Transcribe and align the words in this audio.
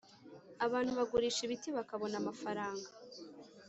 Abantu 0.65 0.91
bagurisha 0.99 1.41
ibiti 1.43 1.69
bakabona 1.77 2.15
amafaranga 2.21 2.87